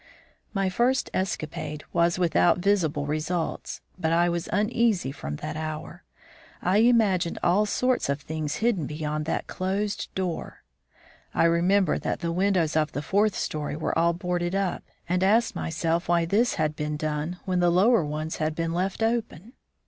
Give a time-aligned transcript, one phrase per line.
[0.51, 6.03] My first escapade was without visible results, but I was uneasy from that hour.
[6.59, 10.63] I imagined all sorts of things hidden beyond that closed, door.
[11.35, 15.55] I remembered that the windows of the fourth story were all boarded up, and asked
[15.55, 19.53] myself why this had been done when the lower ones had been left open.